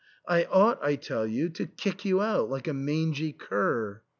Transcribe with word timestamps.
I 0.27 0.45
ought, 0.45 0.83
I 0.83 0.95
tell 0.95 1.27
you, 1.27 1.49
to 1.49 1.67
kick 1.67 2.05
you 2.05 2.23
out 2.23 2.49
like 2.49 2.67
a 2.67 2.73
mangy 2.73 3.33
cur." 3.33 4.01